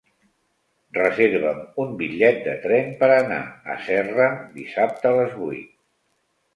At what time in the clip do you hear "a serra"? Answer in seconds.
3.77-4.29